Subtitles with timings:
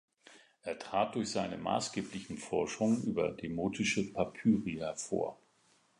[0.63, 5.37] Er trat durch seine maßgeblichen Forschungen über demotische Papyri hervor.